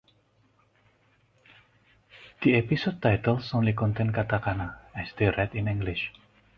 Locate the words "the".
2.41-2.55